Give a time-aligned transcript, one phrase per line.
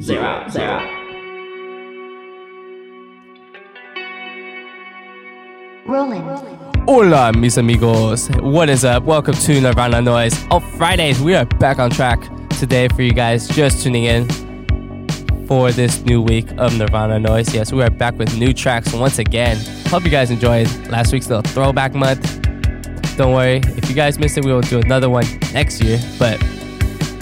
[0.00, 0.80] zero, zero.
[5.86, 6.22] Rolling.
[6.86, 8.28] Hola, mis amigos.
[8.40, 9.04] What is up?
[9.04, 10.34] Welcome to Nirvana Noise.
[10.50, 12.20] Oh, Fridays, we are back on track
[12.58, 14.26] today for you guys just tuning in
[15.46, 17.54] for this new week of Nirvana Noise.
[17.54, 19.58] Yes, we are back with new tracks once again.
[19.88, 22.40] Hope you guys enjoyed last week's little throwback month.
[23.16, 26.00] Don't worry, if you guys missed it, we will do another one next year.
[26.18, 26.42] But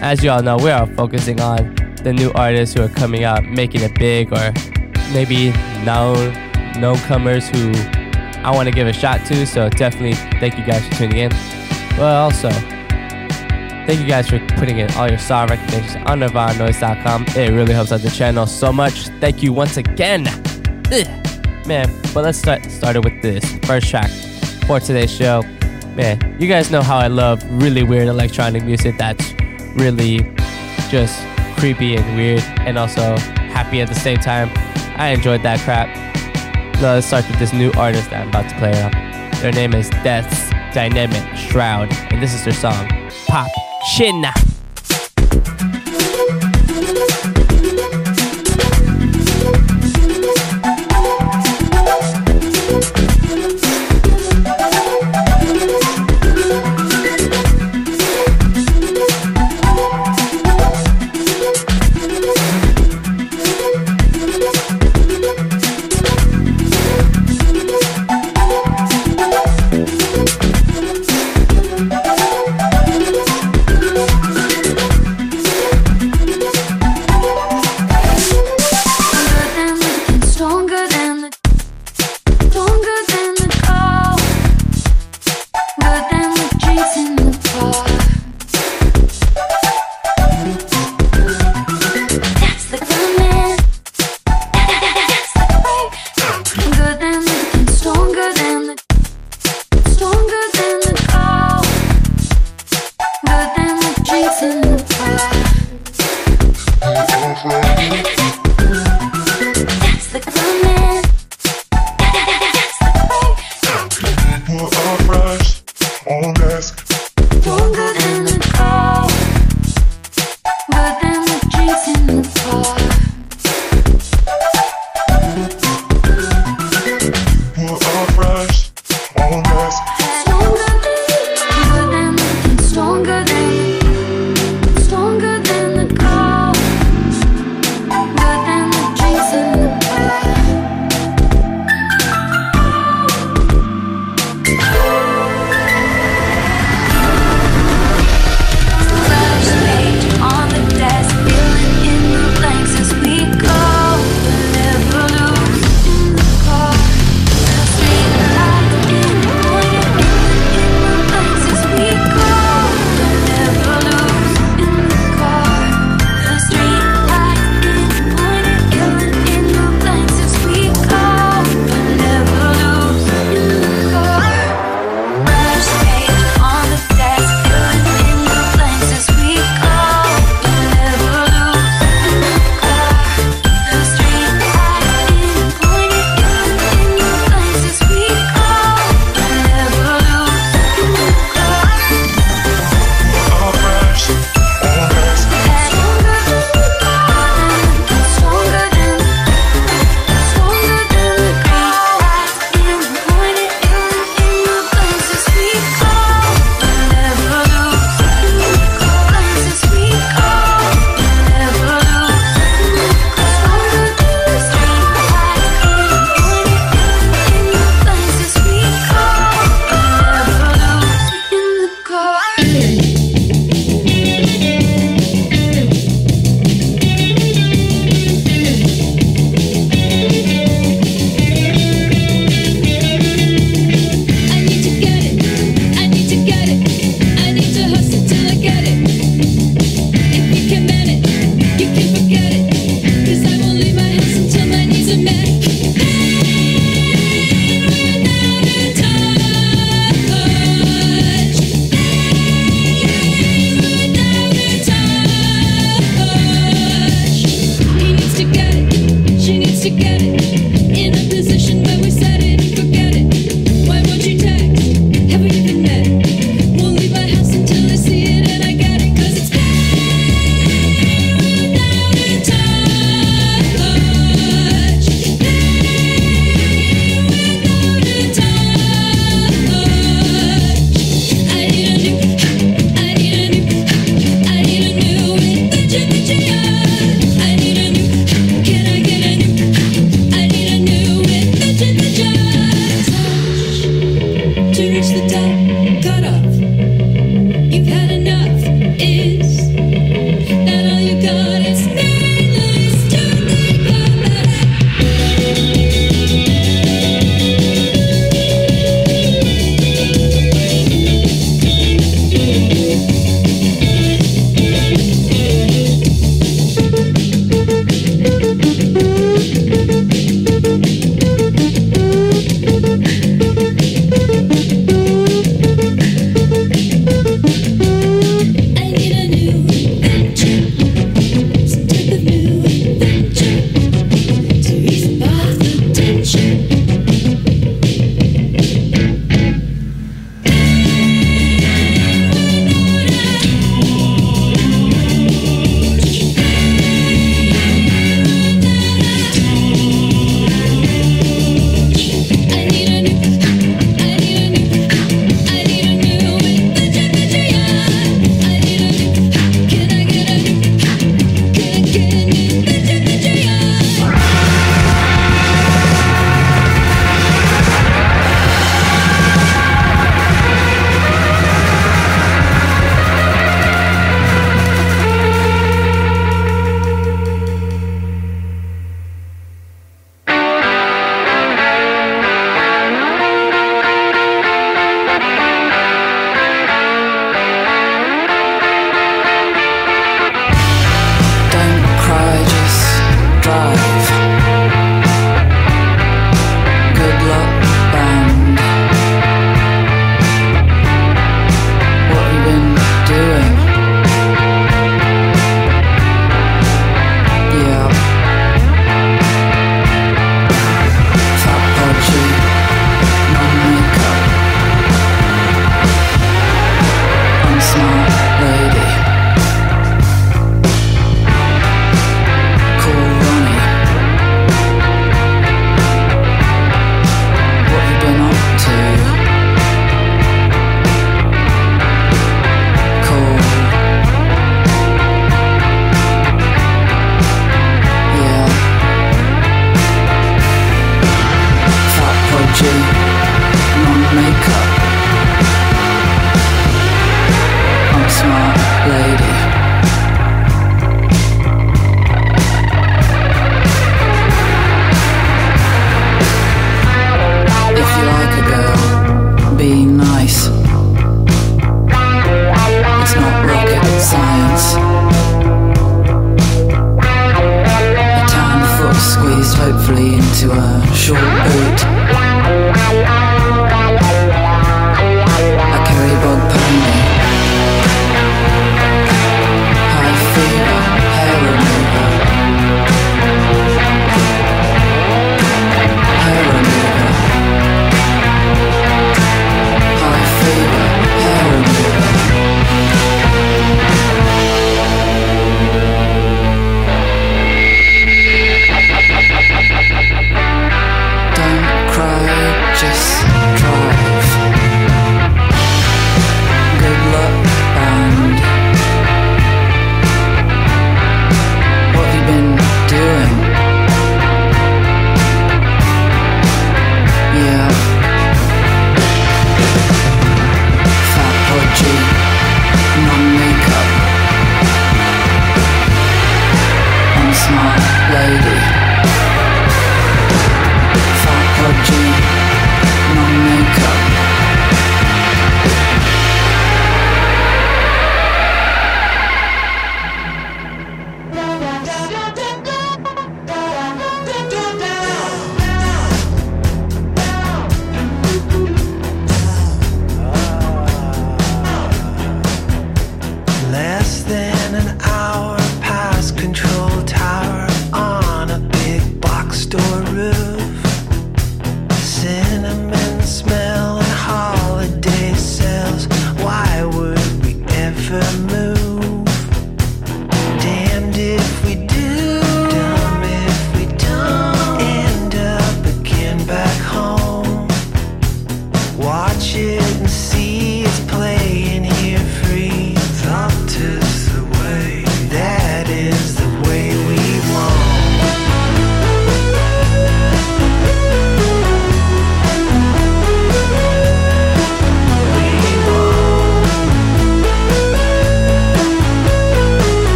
[0.00, 3.44] as you all know, we are focusing on the new artists who are coming out,
[3.44, 4.52] making it big, or
[5.12, 5.52] maybe
[5.84, 6.34] known
[6.78, 7.72] newcomers who
[8.42, 9.46] I want to give a shot to.
[9.46, 11.30] So definitely thank you guys for tuning in.
[11.96, 12.50] But also,
[13.86, 17.26] thank you guys for putting in all your star recommendations on NirvanaNoise.com.
[17.36, 19.08] It really helps out the channel so much.
[19.20, 20.26] Thank you once again.
[20.92, 21.66] Ugh.
[21.66, 24.10] Man, but let's start started with this first track
[24.66, 25.42] for today's show.
[25.94, 29.34] Man, you guys know how I love really weird electronic music that's
[29.76, 30.18] really
[30.88, 31.22] just
[31.60, 33.18] creepy and weird and also
[33.52, 34.50] happy at the same time.
[34.96, 35.94] I enjoyed that crap.
[36.76, 38.92] Now let's start with this new artist that I'm about to play up.
[39.42, 42.88] Their name is Death's Dynamic Shroud, and this is their song,
[43.26, 43.50] Pop
[43.94, 44.24] Chin.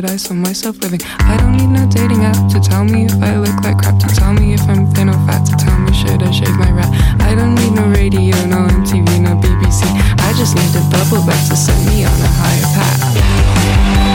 [0.00, 0.98] That I saw myself living.
[1.20, 4.08] I don't need no dating app to tell me if I look like crap, to
[4.08, 6.90] tell me if I'm thin or fat, to tell me should I shave my rat.
[7.22, 9.86] I don't need no radio, no MTV, no BBC.
[10.18, 14.13] I just need a bubble bath to set me on a higher path.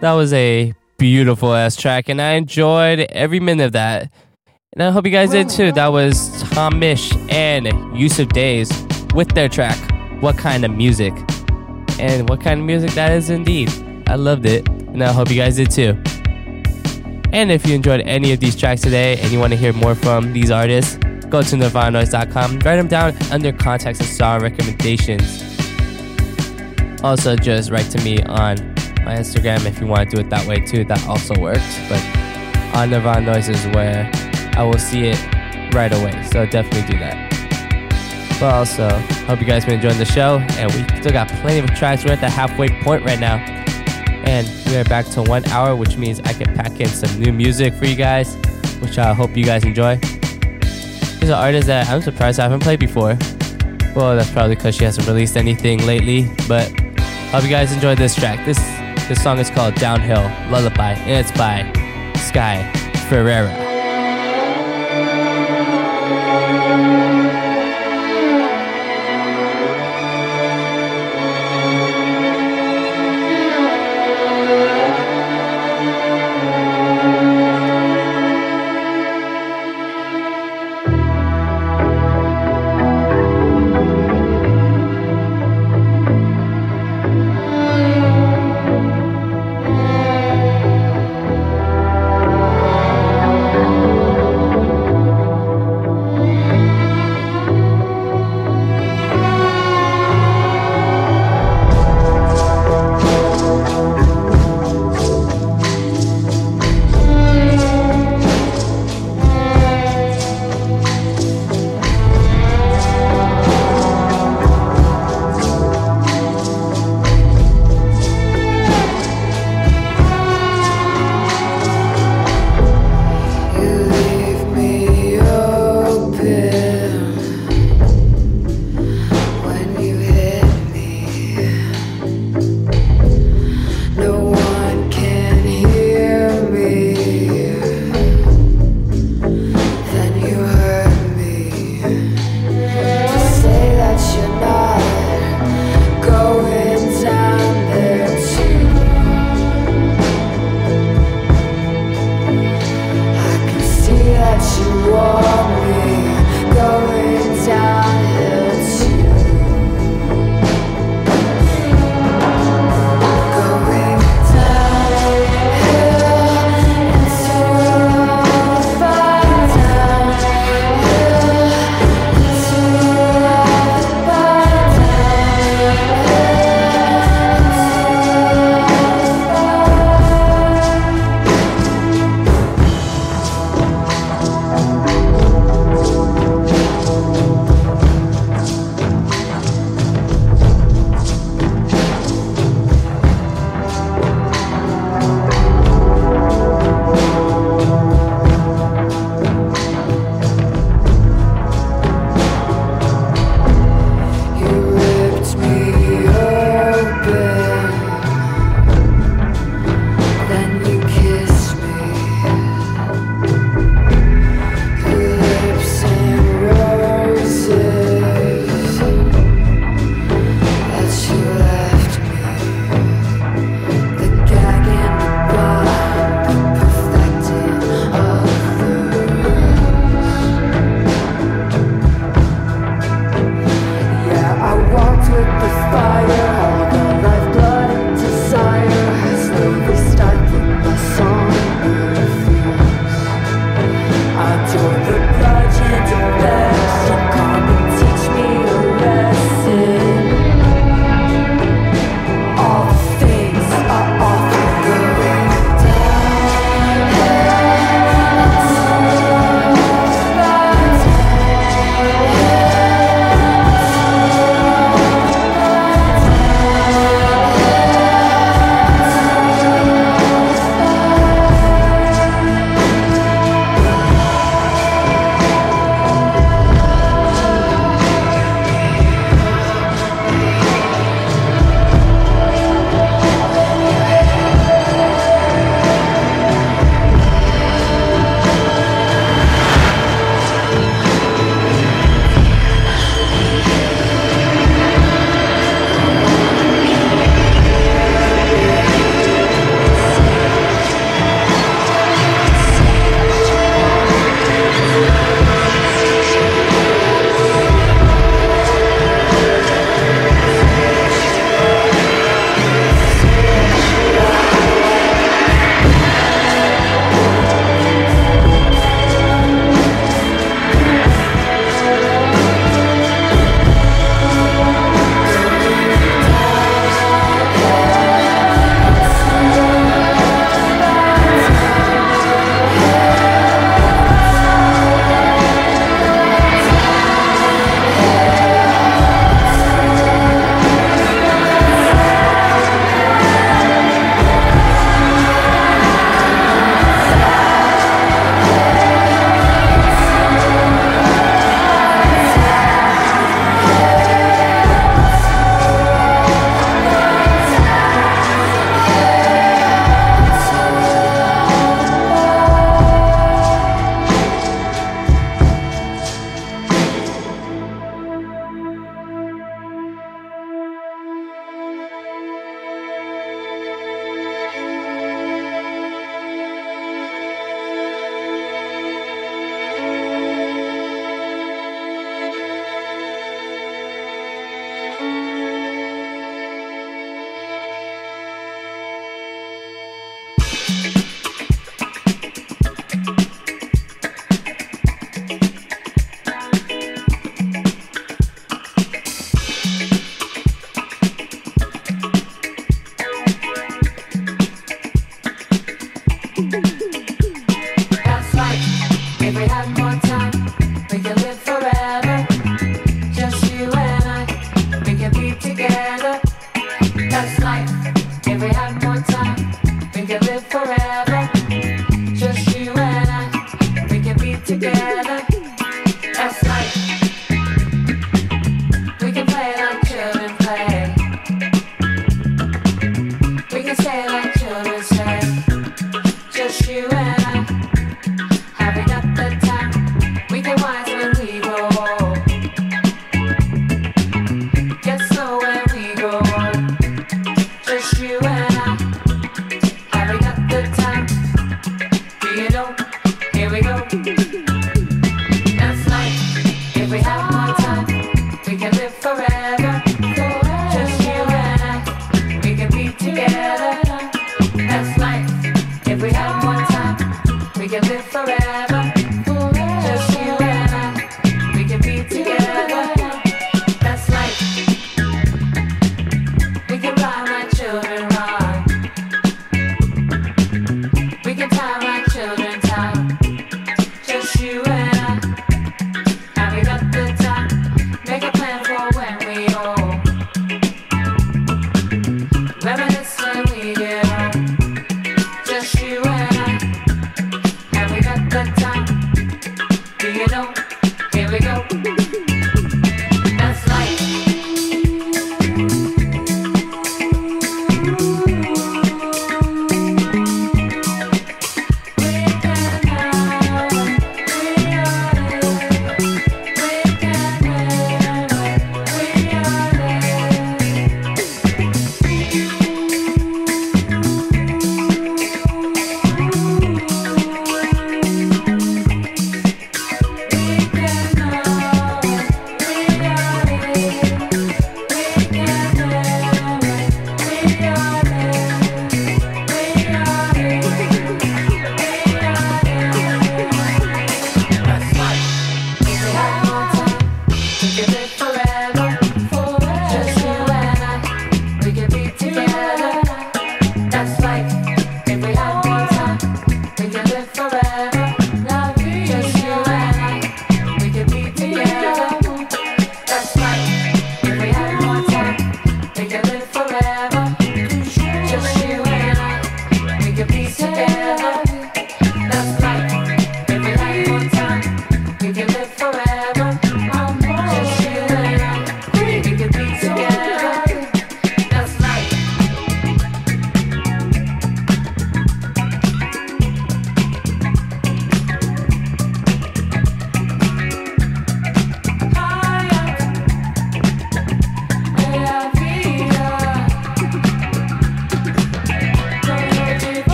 [0.00, 4.10] That was a beautiful ass track, and I enjoyed every minute of that.
[4.72, 5.72] And I hope you guys did too.
[5.72, 8.70] That was Tom Misch and Yussef Dayes
[9.14, 9.76] with their track,
[10.22, 11.12] What Kind of Music?
[11.98, 13.68] And what kind of music that is indeed.
[14.06, 16.02] I loved it, and I hope you guys did too.
[17.34, 19.94] And if you enjoyed any of these tracks today and you want to hear more
[19.94, 20.96] from these artists,
[21.28, 25.42] go to nirvananoise.com, write them down under contacts and star recommendations.
[27.02, 28.69] Also, just write to me on
[29.04, 30.84] my Instagram if you want to do it that way too.
[30.84, 31.78] That also works.
[31.88, 32.02] But
[32.74, 34.10] on Nirvana Noise is where
[34.56, 35.18] I will see it
[35.74, 36.22] right away.
[36.32, 37.28] So definitely do that.
[38.40, 38.88] But also,
[39.26, 40.38] hope you guys been enjoying the show.
[40.38, 42.04] And we still got plenty of tracks.
[42.04, 43.36] We're at the halfway point right now.
[44.24, 47.32] And we are back to one hour, which means I can pack in some new
[47.32, 48.36] music for you guys,
[48.80, 49.98] which I hope you guys enjoy.
[51.18, 53.18] She's an artist that I'm surprised I haven't played before.
[53.94, 56.70] Well, that's probably because she hasn't released anything lately, but
[57.30, 58.46] hope you guys enjoyed this track.
[58.46, 58.58] This
[59.10, 61.64] this song is called Downhill Lullaby, and it's by
[62.14, 62.62] Sky
[63.08, 63.69] Ferreira.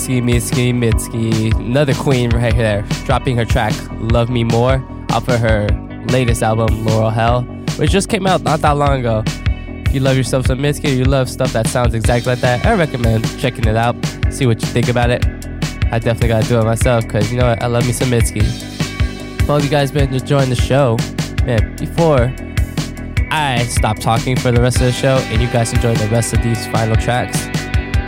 [0.00, 1.54] Mitski, Mitski, Mitski.
[1.56, 2.82] Another queen right there.
[3.04, 5.68] Dropping her track, Love Me More, off of her
[6.06, 7.42] latest album, Laurel Hell,
[7.76, 9.22] which just came out not that long ago.
[9.26, 12.76] If you love yourself some Mitski, you love stuff that sounds exactly like that, I
[12.76, 13.94] recommend checking it out.
[14.30, 15.26] See what you think about it.
[15.92, 17.62] I definitely gotta do it myself, because you know what?
[17.62, 19.46] I love me some Mitski.
[19.46, 20.96] Well, you guys been enjoying the show.
[21.44, 22.32] Man, before
[23.30, 26.32] I stop talking for the rest of the show and you guys enjoy the rest
[26.32, 27.48] of these final tracks,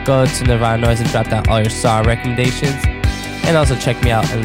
[0.04, 2.82] go to Nirvana Noize and drop down all your song recommendations.
[3.44, 4.42] And also check me out on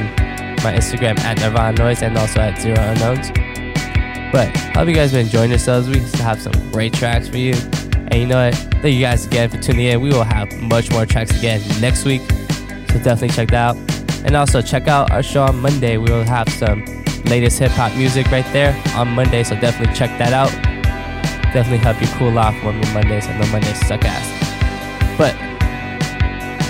[0.64, 3.30] my Instagram at Nirvana Noize and also at Zero Unknowns.
[4.32, 5.88] But I hope you guys been enjoying yourselves.
[5.88, 7.54] We still have some great tracks for you.
[8.10, 8.56] And you know what?
[8.56, 10.02] Thank you guys again for tuning in.
[10.02, 12.22] We will have much more tracks again next week.
[12.90, 13.78] So definitely check that out.
[14.26, 15.98] And also check out our show on Monday.
[15.98, 16.84] We will have some
[17.26, 19.44] latest hip hop music right there on Monday.
[19.44, 20.52] So definitely check that out.
[21.54, 23.28] Definitely help you cool off on your Mondays.
[23.28, 25.18] I know Mondays suck ass.
[25.18, 25.36] But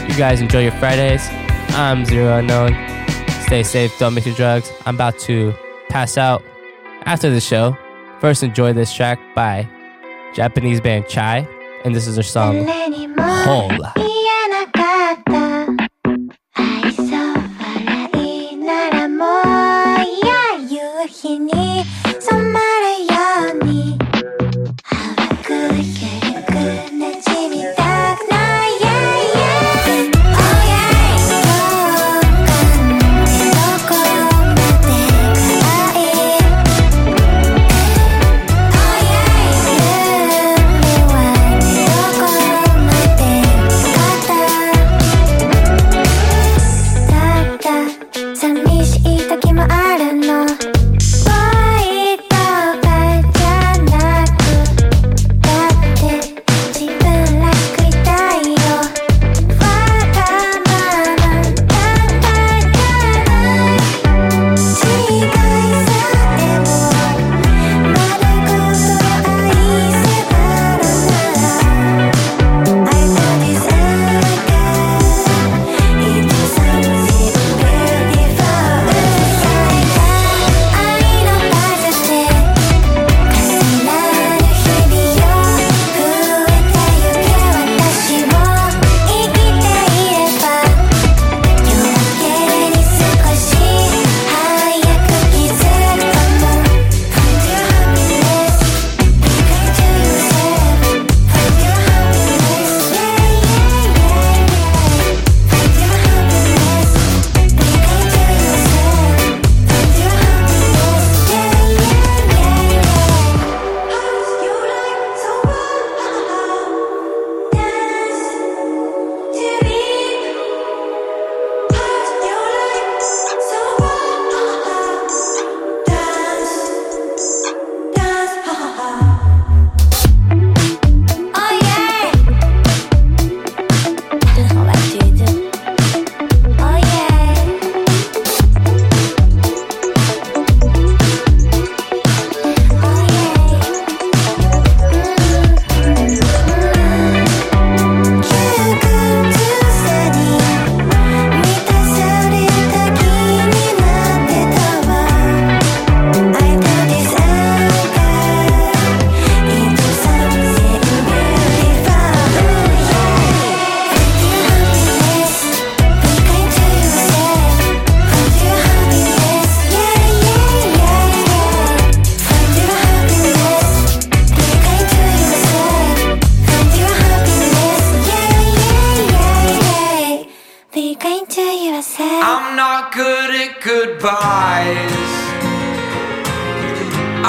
[0.07, 1.27] you guys enjoy your Fridays.
[1.75, 2.73] I'm Zero Unknown.
[3.45, 3.97] Stay safe.
[3.99, 4.71] Don't mix your drugs.
[4.85, 5.53] I'm about to
[5.89, 6.43] pass out
[7.05, 7.77] after the show.
[8.19, 9.67] First, enjoy this track by
[10.33, 11.47] Japanese band Chai,
[11.85, 13.77] and this is their song WHOLE.
[21.21, 21.56] You?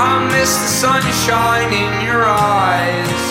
[0.01, 3.23] I miss the sunshine in your eyes.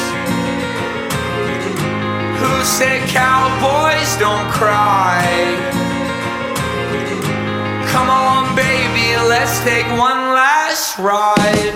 [2.43, 5.23] Who said cowboys don't cry?
[7.87, 11.71] Come on, baby, let's take one last ride.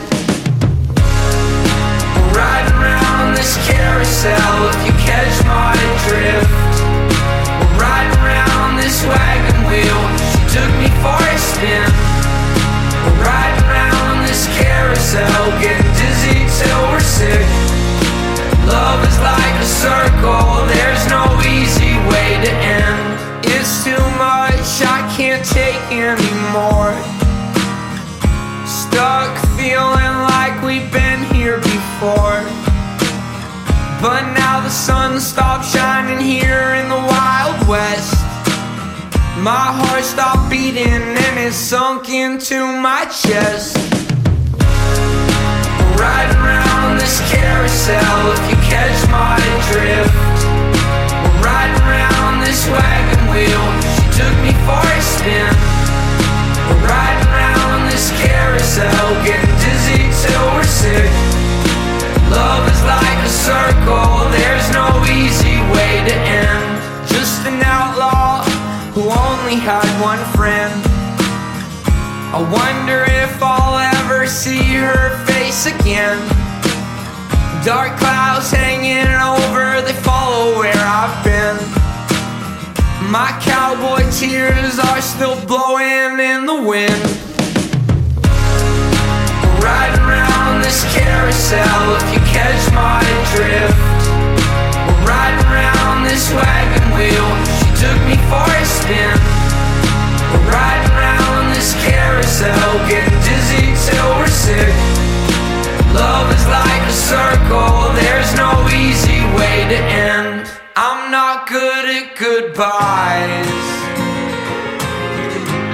[2.11, 5.71] We ride around this carousel if you catch my
[6.03, 6.51] drift.
[7.63, 10.01] We're riding around this wagon wheel,
[10.35, 11.87] she took me for a spin.
[13.23, 13.60] Riding around
[14.41, 17.45] this carousel, getting dizzy till we're sick.
[18.65, 23.45] Love is like a circle, there's no easy way to end.
[23.45, 26.95] It's too much, I can't take anymore.
[28.65, 32.41] Stuck feeling like we've been here before.
[34.01, 38.15] But now the sun stopped shining here in the wild west.
[39.37, 43.90] My heart stopped beating and it sunk into my chest.
[46.01, 49.37] Riding around this carousel, if you catch my
[49.69, 50.09] drift.
[51.21, 53.65] We're riding around this wagon wheel.
[53.93, 55.53] She took me for a spin.
[56.65, 61.11] We're riding around this carousel, getting dizzy till we're sick.
[62.33, 66.81] Love is like a circle, there's no easy way to end.
[67.13, 68.41] Just an outlaw
[68.97, 70.73] who only had one friend.
[72.33, 76.17] I wonder if I'll ever see her face again.
[77.65, 81.59] Dark clouds hanging over, they follow where I've been.
[83.11, 87.03] My cowboy tears are still blowing in the wind.
[89.59, 93.03] Riding around this carousel, if you catch my
[93.35, 93.75] drift.
[94.87, 97.27] We're riding around this wagon wheel.
[97.59, 99.19] She took me for a spin.
[100.31, 105.00] We're riding around this carousel, getting dizzy till we're sick.
[105.93, 110.49] Love is like a circle, there's no easy way to end.
[110.75, 113.61] I'm not good at goodbyes.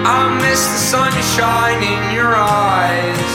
[0.09, 3.34] I miss the sunshine in your eyes.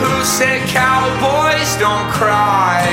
[0.00, 2.84] Who said cowboys don't cry?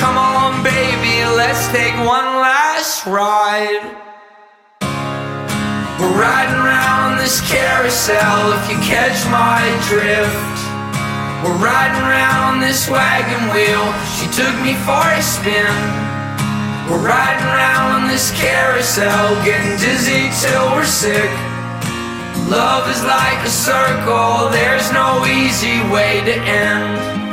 [0.00, 3.96] Come on, baby, let's take one last ride.
[6.00, 10.58] We're riding around this carousel if you catch my drift.
[11.46, 13.94] We're riding around this wagon wheel.
[14.18, 15.70] She took me for a spin.
[16.90, 21.30] We're riding around this carousel, getting dizzy till we're sick.
[22.50, 27.23] Love is like a circle, there's no easy way to end.